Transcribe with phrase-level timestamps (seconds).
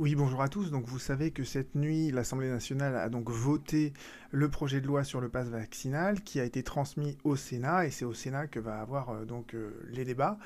[0.00, 0.72] Oui, bonjour à tous.
[0.72, 3.92] Donc vous savez que cette nuit, l'Assemblée nationale a donc voté
[4.32, 7.90] le projet de loi sur le pass vaccinal qui a été transmis au Sénat et
[7.90, 10.38] c'est au Sénat que va avoir euh, donc euh, les débats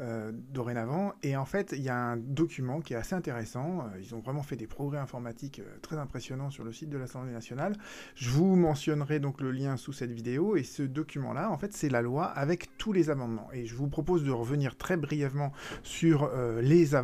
[0.00, 1.12] euh, dorénavant.
[1.22, 3.84] Et en fait, il y a un document qui est assez intéressant.
[4.00, 7.76] Ils ont vraiment fait des progrès informatiques très impressionnants sur le site de l'Assemblée nationale.
[8.16, 11.88] Je vous mentionnerai donc le lien sous cette vidéo et ce document-là, en fait, c'est
[11.88, 13.48] la loi avec tous les amendements.
[13.52, 15.52] Et je vous propose de revenir très brièvement
[15.84, 16.28] sur
[16.60, 16.96] les,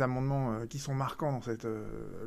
[0.00, 1.66] amendements qui sont marquants cette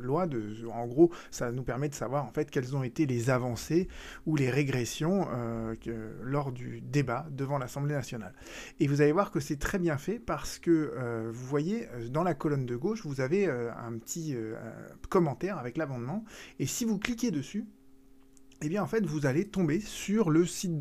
[0.00, 0.26] loi.
[0.26, 3.88] De, en gros, ça nous permet de savoir en fait quelles ont été les avancées
[4.26, 5.74] ou les régressions euh,
[6.22, 8.34] lors du débat devant l'Assemblée nationale.
[8.80, 12.08] Et vous allez voir que c'est très bien fait parce que euh, vous voyez, euh,
[12.08, 14.36] dans la colonne de gauche, vous avez un petit
[15.08, 16.24] commentaire avec l'amendement.
[16.58, 17.66] Et si vous cliquez dessus,
[18.62, 20.80] eh bien en fait vous allez tomber sur le site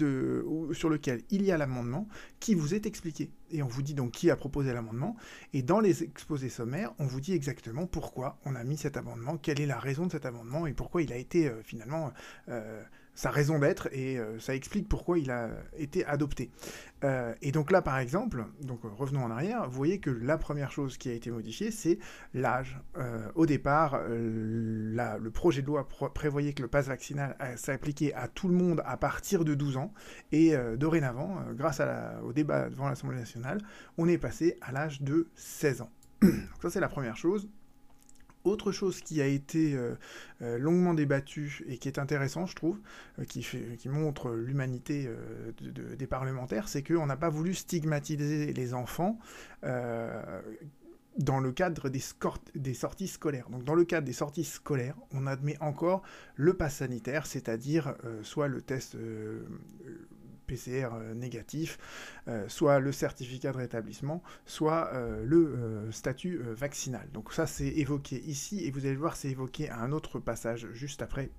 [0.74, 2.08] sur lequel il y a l'amendement
[2.40, 3.32] qui vous est expliqué.
[3.52, 5.16] Et on vous dit donc qui a proposé l'amendement.
[5.54, 9.38] Et dans les exposés sommaires, on vous dit exactement pourquoi on a mis cet amendement,
[9.38, 12.12] quelle est la raison de cet amendement et pourquoi il a été euh, finalement
[12.50, 12.84] euh,
[13.16, 16.52] sa raison d'être et euh, ça explique pourquoi il a été adopté.
[17.04, 20.38] Euh, et donc là, par exemple, donc euh, revenons en arrière, vous voyez que la
[20.38, 21.98] première chose qui a été modifiée, c'est
[22.34, 22.80] l'âge.
[23.36, 28.54] au départ, le projet de loi prévoyait que le pass vaccinal s'appliquait à tout le
[28.54, 29.94] monde à partir de 12 ans,
[30.32, 31.82] et dorénavant, grâce
[32.24, 33.62] au débat devant l'Assemblée nationale,
[33.98, 35.92] on est passé à l'âge de 16 ans.
[36.22, 37.48] donc ça, c'est la première chose.
[38.46, 39.96] Autre chose qui a été euh,
[40.44, 42.80] euh, longuement débattue et qui est intéressant, je trouve,
[43.18, 45.10] euh, qui, montre l'humanité
[45.62, 49.18] des parlementaires, c'est qu'on n'a pas voulu stigmatiser les enfants
[49.64, 52.02] dans le cadre des,
[52.56, 53.50] des, sorties scolaires.
[53.50, 56.04] Donc dans le cadre des sorties scolaires, on admet encore
[56.36, 58.98] le pass sanitaire, c'est-à-dire soit le test
[60.46, 61.78] PCR euh, négatif,
[62.28, 67.08] euh, soit le certificat de rétablissement, soit euh, le statut vaccinal.
[67.14, 70.68] Donc ça c'est évoqué ici et vous allez voir c'est évoqué à un autre passage
[70.74, 71.30] juste après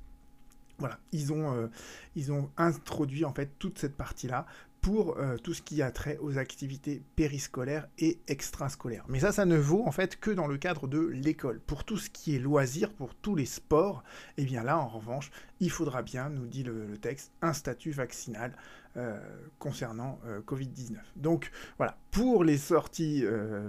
[0.78, 1.70] voilà, ils ont,
[2.16, 4.44] ils ont introduit en fait toute cette partie-là
[4.80, 9.04] pour euh, tout ce qui a trait aux activités périscolaires et extrascolaires.
[9.08, 11.60] Mais ça, ça ne vaut en fait que dans le cadre de l'école.
[11.60, 14.04] Pour tout ce qui est loisirs, pour tous les sports,
[14.36, 17.90] et eh bien là, en revanche, il faudra bien, nous dit le, texte, un statut
[17.90, 18.56] vaccinal
[18.96, 19.18] euh,
[19.58, 20.98] concernant euh, Covid-19.
[21.16, 23.24] Donc voilà, pour les sorties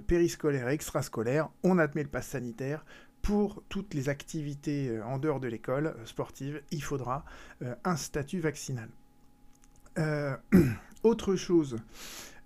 [0.05, 2.85] périscolaires et extrascolaires, on admet le pass sanitaire
[3.21, 7.25] pour toutes les activités en dehors de l'école sportive, il faudra
[7.83, 8.89] un statut vaccinal.
[11.03, 11.77] Autre chose,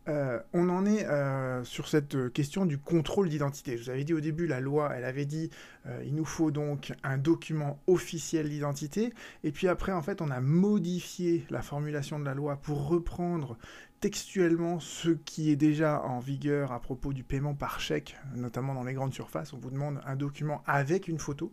[0.08, 3.78] euh, on en est euh, sur cette question du contrôle d'identité.
[3.78, 5.50] Je vous avais dit au début, la loi, elle avait dit
[5.88, 9.14] euh, il nous faut donc un document officiel d'identité.
[9.44, 13.58] Et puis après, en fait, on a modifié la formulation de la loi pour reprendre
[14.02, 18.84] textuellement ce qui est déjà en vigueur à propos du paiement par chèque, notamment dans
[18.84, 19.54] les grandes surfaces.
[19.54, 21.52] On vous demande un document avec une photo.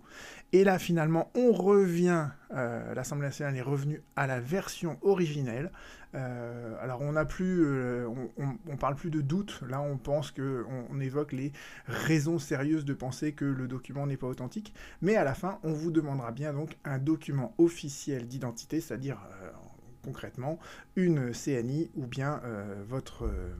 [0.52, 5.70] Et là, finalement, on revient, euh, l'Assemblée nationale est revenue à la version originelle.
[6.14, 7.66] Euh, alors, on n'a plus,
[8.06, 9.62] on, parle plus de doute.
[9.68, 11.52] Là, on pense que, on, évoque les
[11.86, 14.74] raisons sérieuses de penser que le document n'est pas authentique.
[15.00, 19.18] Mais à la fin, on vous demandera bien donc un document officiel d'identité, c'est-à-dire
[20.08, 20.58] concrètement
[20.96, 23.54] une CNI ou bien euh, votre euh,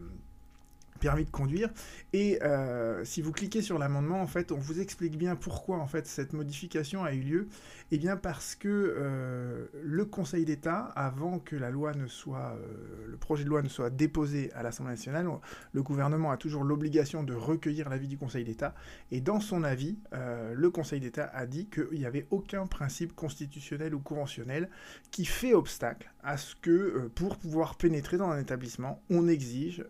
[0.98, 1.70] permis de conduire.
[2.12, 5.86] Et euh, si vous cliquez sur l'amendement, en fait, on vous explique bien pourquoi en
[5.86, 7.48] fait cette modification a eu lieu.
[7.90, 13.06] Eh bien parce que euh, le Conseil d'État, avant que la loi ne soit, euh,
[13.06, 15.26] le projet de loi ne soit déposé à l'Assemblée nationale,
[15.72, 18.74] le gouvernement a toujours l'obligation de recueillir l'avis du Conseil d'État.
[19.10, 23.94] Et dans son avis, le Conseil d'État a dit qu'il n'y avait aucun principe constitutionnel
[23.94, 24.68] ou conventionnel
[25.10, 29.84] qui fait obstacle à ce que, pour pouvoir pénétrer dans un établissement, on exige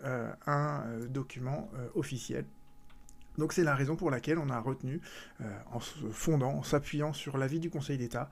[0.46, 2.44] un document euh, officiel.
[3.36, 5.00] Donc c'est la raison pour laquelle on a retenu,
[5.40, 8.30] euh, en se fondant, en s'appuyant sur l'avis du Conseil d'État,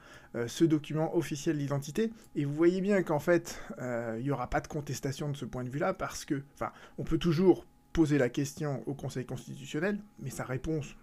[0.49, 2.13] ce document officiel d'identité.
[2.35, 5.63] Et vous voyez bien qu'en fait, il n'y aura pas de contestation de ce point
[5.63, 10.31] de vue-là, parce que, enfin, on peut toujours poser la question au Conseil constitutionnel, mais
[10.31, 10.97] sa réponse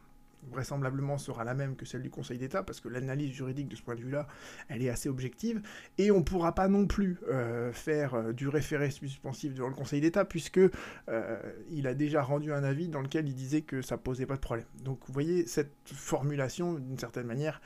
[0.51, 3.81] vraisemblablement sera la même que celle du Conseil d'État, parce que l'analyse juridique de ce
[3.81, 4.27] point de vue-là,
[4.69, 5.61] elle est assez objective,
[5.97, 9.75] et on ne pourra pas non plus euh, faire euh, du référé suspensif devant le
[9.75, 11.39] Conseil d'État, puisque euh,
[11.69, 14.41] il a déjà rendu un avis dans lequel il disait que ça posait pas de
[14.41, 14.67] problème.
[14.83, 17.61] Donc vous voyez, cette formulation, d'une certaine manière,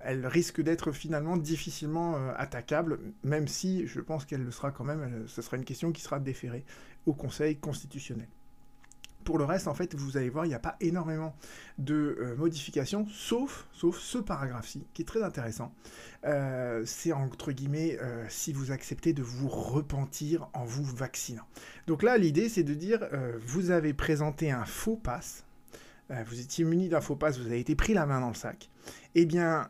[0.00, 5.26] elle risque d'être finalement difficilement attaquable, même si je pense qu'elle le sera quand même,
[5.26, 6.64] ce sera une question qui sera déférée
[7.06, 8.28] au Conseil constitutionnel.
[9.30, 11.36] Pour le reste, en fait, vous allez voir, il n'y a pas énormément
[11.78, 15.72] de euh, modifications, sauf, sauf ce paragraphe-ci, qui est très intéressant.
[16.24, 21.44] Euh, c'est entre guillemets, euh, si vous acceptez de vous repentir en vous vaccinant.
[21.86, 25.44] Donc là, l'idée, c'est de dire, vous avez présenté un faux pass,
[26.08, 28.68] vous étiez muni d'un faux passe, vous avez été pris la main dans le sac,
[29.14, 29.68] eh bien,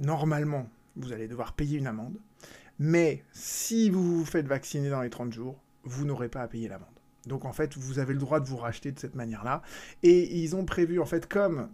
[0.00, 2.16] normalement, vous allez devoir payer une amende.
[2.78, 6.68] Mais si vous vous faites vacciner dans les 30 jours, vous n'aurez pas à payer
[6.68, 6.91] l'amende.
[7.26, 9.62] Donc en fait, vous avez le droit de vous racheter de cette manière-là.
[10.02, 11.68] Et ils ont prévu, en fait, comme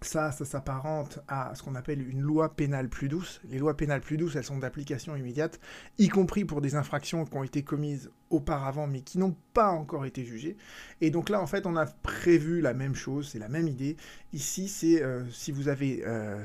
[0.00, 3.40] ça, ça s'apparente à ce qu'on appelle une loi pénale plus douce.
[3.50, 5.58] Les lois pénales plus douces, elles sont d'application immédiate,
[5.98, 10.04] y compris pour des infractions qui ont été commises auparavant, mais qui n'ont pas encore
[10.04, 10.56] été jugées.
[11.00, 13.96] Et donc là, en fait, on a prévu la même chose, c'est la même idée.
[14.32, 16.44] Ici, c'est euh, si vous avez euh,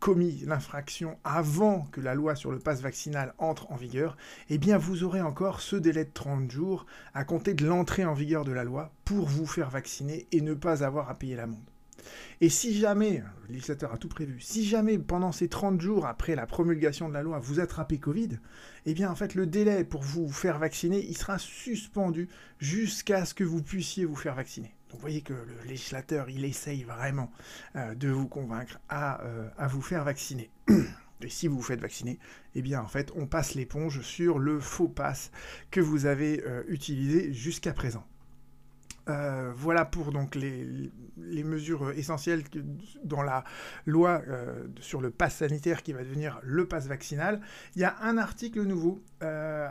[0.00, 4.16] commis l'infraction avant que la loi sur le passe vaccinal entre en vigueur,
[4.50, 8.14] eh bien, vous aurez encore ce délai de 30 jours à compter de l'entrée en
[8.14, 11.71] vigueur de la loi pour vous faire vacciner et ne pas avoir à payer l'amende.
[12.40, 16.34] Et si jamais, le législateur a tout prévu, si jamais pendant ces 30 jours après
[16.34, 18.38] la promulgation de la loi, vous attrapez Covid,
[18.86, 22.28] eh bien en fait le délai pour vous faire vacciner, il sera suspendu
[22.58, 24.74] jusqu'à ce que vous puissiez vous faire vacciner.
[24.90, 27.30] Donc vous voyez que le législateur, il essaye vraiment
[27.76, 30.50] euh, de vous convaincre à, euh, à vous faire vacciner.
[31.24, 32.18] Et si vous vous faites vacciner,
[32.54, 35.30] eh bien en fait on passe l'éponge sur le faux pass
[35.70, 38.04] que vous avez euh, utilisé jusqu'à présent.
[39.08, 40.90] Euh, voilà pour donc les,
[41.44, 42.44] mesures essentielles
[43.04, 43.42] dans la
[43.84, 47.40] loi euh, sur le pass sanitaire qui va devenir le pass vaccinal.
[47.74, 49.00] Il y a un article nouveau.
[49.22, 49.68] Euh,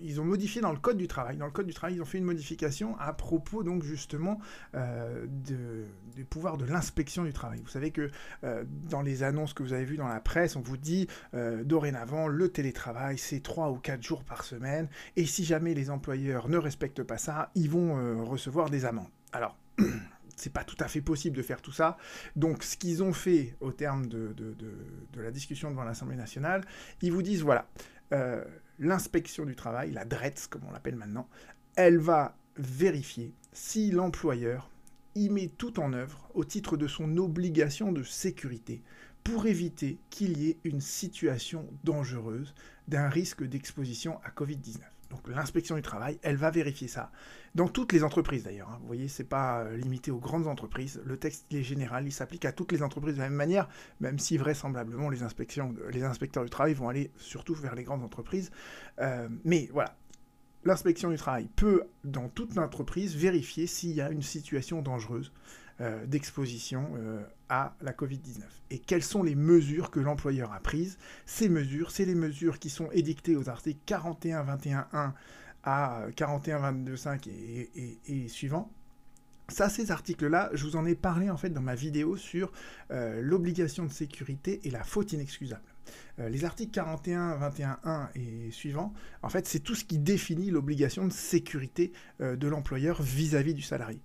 [0.00, 1.36] ils ont modifié dans le code du travail.
[1.36, 4.38] Dans le code du travail, ils ont fait une modification à propos donc justement
[5.26, 7.60] du pouvoir de l'inspection du travail.
[7.62, 8.10] Vous savez que
[8.88, 11.08] dans les annonces que vous avez vues dans la presse, on vous dit
[11.64, 16.48] dorénavant le télétravail c'est 3 ou 4 jours par semaine et si jamais les employeurs
[16.48, 19.10] ne respectent pas ça, ils vont recevoir des amendes.
[19.32, 19.56] Alors,
[20.36, 21.96] c'est pas tout à fait possible de faire tout ça.
[22.36, 24.34] Donc, ce qu'ils ont fait au terme de,
[25.16, 26.64] la discussion devant l'Assemblée nationale,
[27.02, 27.68] ils vous disent voilà,
[28.12, 28.44] euh,
[28.78, 31.28] l'inspection du travail, la DRETS comme on l'appelle maintenant,
[31.76, 34.70] elle va vérifier si l'employeur
[35.14, 38.82] y met tout en œuvre au titre de son obligation de sécurité
[39.24, 42.54] pour éviter qu'il y ait une situation dangereuse
[42.86, 44.80] d'un risque d'exposition à Covid-19.
[45.10, 47.10] Donc l'inspection du travail, elle va vérifier ça.
[47.54, 48.68] Dans toutes les entreprises d'ailleurs.
[48.68, 48.78] Hein.
[48.80, 51.00] Vous voyez, c'est pas euh, limité aux grandes entreprises.
[51.04, 53.68] Le texte est général, il s'applique à toutes les entreprises de la même manière,
[54.00, 58.50] même si vraisemblablement les inspecteurs du travail vont aller surtout vers les grandes entreprises.
[59.00, 59.96] Euh, mais voilà,
[60.64, 65.32] l'inspection du travail peut, dans toute l'entreprise, vérifier s'il y a une situation dangereuse
[65.80, 66.88] euh, d'exposition
[67.48, 68.42] à la Covid-19.
[68.70, 72.70] Et quelles sont les mesures que l'employeur a prises Ces mesures, c'est les mesures qui
[72.70, 75.12] sont édictées aux articles 41, 21.1
[75.64, 78.70] à 41, 22.5 et, et, et suivants.
[79.50, 82.52] Ça, ces articles-là, je vous en ai parlé en fait dans ma vidéo sur
[82.90, 85.62] euh, l'obligation de sécurité et la faute inexcusable.
[86.18, 88.92] Euh, les articles 41, 21.1 et suivants,
[89.22, 93.62] en fait, c'est tout ce qui définit l'obligation de sécurité euh, de l'employeur vis-à-vis du
[93.62, 94.02] salarié.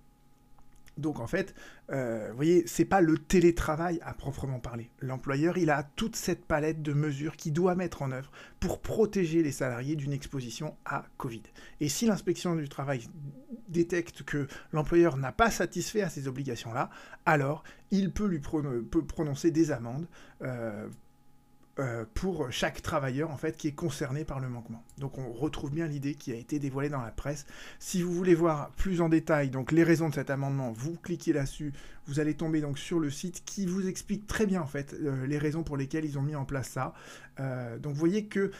[0.96, 1.54] Donc en fait,
[1.90, 4.90] euh, vous voyez, c'est pas le télétravail à proprement parler.
[5.00, 8.30] L'employeur, il a toute cette palette de mesures qu'il doit mettre en œuvre
[8.60, 11.42] pour protéger les salariés d'une exposition à Covid.
[11.80, 13.06] Et si l'inspection du travail
[13.68, 16.90] détecte que l'employeur n'a pas satisfait à ces obligations-là,
[17.26, 20.06] alors il peut lui prononcer des amendes
[20.42, 20.88] euh,
[21.80, 24.82] euh, pour chaque travailleur en fait qui est concerné par le manquement.
[24.98, 27.46] Donc on retrouve bien l'idée qui a été dévoilée dans la presse.
[27.80, 31.72] Si vous voulez voir plus en détail les raisons de cet amendement, vous cliquez là-dessus,
[32.06, 35.26] vous allez tomber donc sur le site qui vous explique très bien en fait euh,
[35.26, 36.94] les raisons pour lesquelles ils ont mis en place ça.
[37.40, 38.52] Euh, donc vous voyez que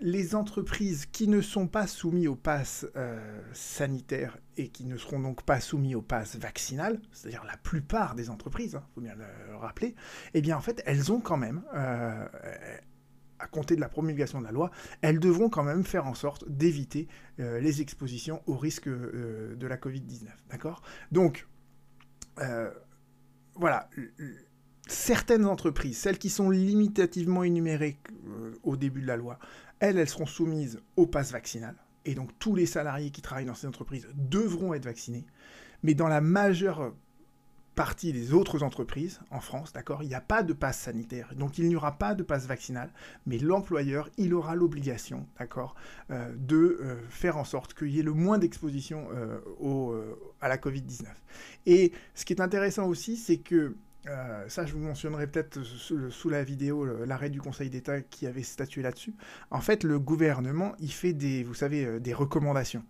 [0.00, 2.86] les entreprises qui ne sont pas soumises au pass
[3.52, 8.30] sanitaire et qui ne seront donc pas soumis au pass vaccinal, c'est-à-dire la plupart des
[8.30, 9.94] entreprises, il hein, faut bien le rappeler,
[10.34, 12.26] eh bien en fait elles ont quand même euh,
[13.38, 14.70] à compter de la promulgation de la loi,
[15.02, 17.06] elles devront quand même faire en sorte d'éviter
[17.38, 20.28] euh, les expositions au risque euh, de la Covid-19.
[20.50, 20.82] D'accord?
[21.12, 21.46] Donc,
[23.54, 23.88] voilà,
[24.86, 27.98] certaines entreprises, celles qui sont limitativement énumérées
[28.62, 29.38] au début de la loi,
[29.78, 31.74] elles, elles seront soumises au pass vaccinal.
[32.04, 35.26] Et donc tous les salariés qui travaillent dans ces entreprises devront être vaccinés.
[35.82, 36.94] Mais dans la majeure
[37.76, 41.58] partie des autres entreprises en France, d'accord, il n'y a pas de passe sanitaire, donc
[41.58, 42.90] il n'y aura pas de passe vaccinal,
[43.26, 45.76] mais l'employeur, il aura l'obligation, d'accord,
[46.10, 50.56] euh, de euh, faire en sorte qu'il y ait le moins d'exposition euh, à la
[50.56, 51.04] Covid-19.
[51.66, 53.76] Et ce qui est intéressant aussi, c'est que
[54.46, 58.80] ça, je vous mentionnerai peut-être sous, la vidéo l'arrêt du Conseil d'État qui avait statué
[58.80, 59.16] là-dessus.
[59.50, 62.84] En fait, le gouvernement, il fait des, vous savez, des recommandations.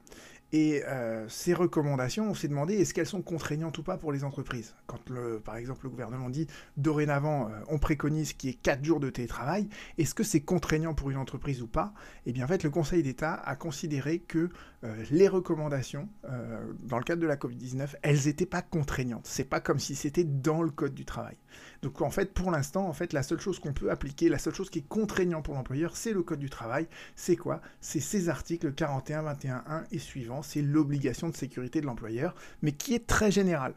[0.52, 4.22] Et euh, ces recommandations, on s'est demandé est-ce qu'elles sont contraignantes ou pas pour les
[4.22, 4.74] entreprises?
[4.86, 8.84] Quand, le, par exemple, le gouvernement dit dorénavant, euh, on préconise qu'il y ait 4
[8.84, 11.92] jours de télétravail, est-ce que c'est contraignant pour une entreprise ou pas?
[12.26, 14.50] Eh bien, en fait, le Conseil d'État a considéré que
[14.84, 16.08] euh, les recommandations,
[16.84, 19.26] dans le cadre de la Covid-19, elles n'étaient pas contraignantes.
[19.26, 21.36] C'est pas comme si c'était dans le Code du travail.
[21.87, 24.55] Donc, en fait, pour l'instant, en fait, la seule chose qu'on peut appliquer, la seule
[24.57, 26.88] chose qui est contraignante pour l'employeur, c'est le Code du travail.
[27.14, 27.61] C'est quoi?
[27.81, 32.73] C'est ces articles 41, 21, 1 et suivants c'est l'obligation de sécurité de l'employeur, mais
[32.73, 33.75] qui est très générale.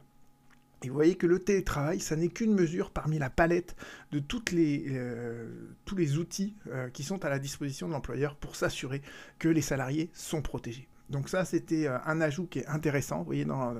[0.84, 3.75] Et vous voyez que le télétravail, ça n'est qu'une mesure parmi la palette
[4.12, 4.24] de
[4.56, 5.48] euh,
[5.86, 9.04] tous les outils euh, qui sont à la disposition de l'employeur pour s'assurer
[9.38, 10.88] que les salariés sont protégés.
[11.12, 13.75] Donc ça, c'était euh, un ajout qui est intéressant, vous voyez, dans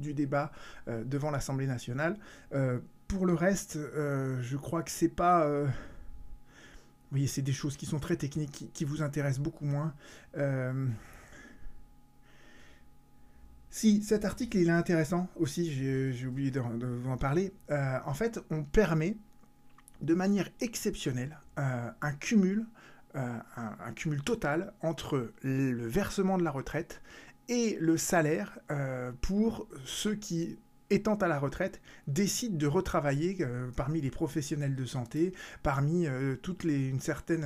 [0.00, 0.50] du débat
[0.88, 2.18] devant l'Assemblée nationale.
[3.14, 5.48] Pour le reste, je crois que c'est pas...
[5.48, 5.70] vous
[7.10, 9.94] voyez, c'est des choses qui sont très techniques, qui, vous intéressent beaucoup moins.
[13.74, 17.52] Si, cet article il est intéressant aussi, j'ai oublié de, vous en parler.
[17.72, 19.16] Euh, en fait, on permet
[20.00, 22.66] de manière exceptionnelle euh, un cumul,
[23.16, 27.02] euh, un, cumul total entre le versement de la retraite
[27.48, 28.60] et le salaire
[29.22, 30.60] pour ceux qui,
[30.94, 33.46] étant à la retraite, décident de retravailler
[33.76, 35.32] parmi les professionnels de santé,
[35.62, 36.06] parmi
[36.42, 37.44] toutes les, une certaine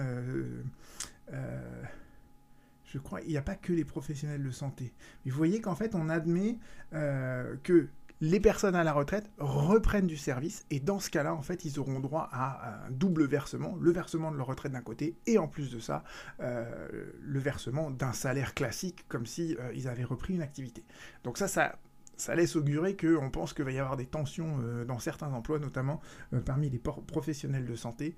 [2.93, 4.93] je crois, il n'y a pas que les professionnels de santé.
[5.25, 6.59] Mais vous voyez qu'en fait, on admet
[6.95, 7.89] euh, que
[8.21, 11.79] les personnes à la retraite reprennent du service et dans ce cas-là, en fait, ils
[11.79, 15.47] auront droit à un double versement, le versement de leur retraite d'un côté et en
[15.47, 16.03] plus de ça,
[16.41, 20.83] euh, le versement d'un salaire classique comme si euh, ils avaient repris une activité.
[21.23, 21.79] Donc ça, ça,
[22.19, 26.01] ça laisse augurer qu'on pense qu'il va y avoir des tensions dans certains emplois, notamment
[26.45, 28.17] parmi les professionnels de santé,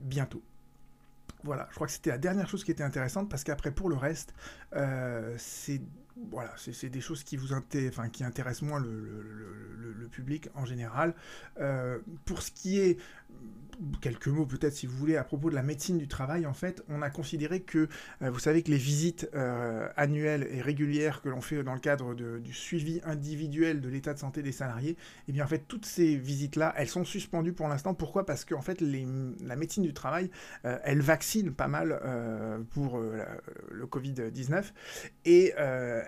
[0.00, 0.42] bientôt.
[1.44, 3.96] Voilà, je crois que c'était la dernière chose qui était intéressante parce qu'après, pour le
[3.96, 4.34] reste,
[4.74, 5.80] euh, c'est
[6.30, 11.14] voilà, c'est des choses qui vous enfin, qui intéressent moins le, public en général.
[11.58, 12.98] Euh, pour ce qui est
[14.02, 16.84] quelques mots peut-être si vous voulez à propos de la médecine du travail, en fait,
[16.90, 17.88] on a considéré que,
[18.20, 21.80] euh, vous savez que les visites euh, annuelles et régulières que l'on fait dans le
[21.80, 25.86] cadre du suivi individuel de l'état de santé des salariés, eh bien en fait toutes
[25.86, 27.94] ces visites-là, elles sont suspendues pour l'instant.
[27.94, 28.26] Pourquoi?
[28.26, 30.30] Parce qu'en fait la médecine du travail,
[30.62, 31.98] elle vaccine pas mal
[32.70, 34.72] pour le Covid-19
[35.24, 35.54] et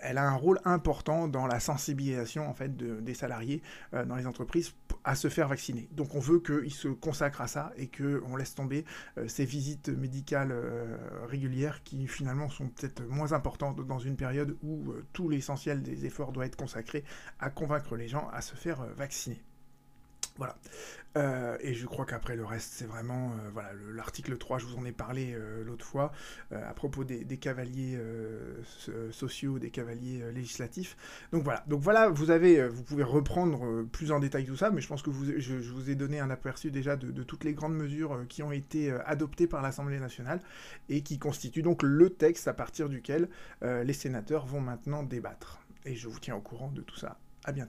[0.03, 4.75] elle a un rôle important dans la sensibilisation en fait des salariés dans les entreprises
[5.05, 5.89] à se faire vacciner.
[5.93, 8.85] Donc on veut qu'ils se consacrent à ça et qu'on laisse tomber
[9.19, 10.97] euh, ces visites médicales euh,
[11.27, 16.07] régulières qui finalement sont peut-être moins importantes dans une période où euh, tout l'essentiel des
[16.07, 17.05] efforts doit être consacré
[17.39, 19.43] à convaincre les gens à se faire vacciner.
[20.37, 20.57] Voilà.
[21.17, 24.77] Euh, et je crois qu'après le reste, c'est vraiment euh, voilà l'article 3, je vous
[24.77, 26.11] en ai parlé euh, l'autre fois,
[26.51, 27.99] à propos des, cavaliers
[29.11, 30.97] sociaux, des cavaliers législatifs.
[31.33, 34.81] Donc voilà, donc voilà, vous avez, vous pouvez reprendre plus en détail tout ça, mais
[34.81, 37.55] je pense que vous, je, vous ai donné un aperçu déjà de, de, toutes les
[37.55, 40.41] grandes mesures qui ont été adoptées par l'Assemblée nationale
[40.89, 43.29] et qui constituent donc le texte à partir duquel
[43.63, 45.61] les sénateurs vont maintenant débattre.
[45.85, 47.19] Et je vous tiens au courant de tout ça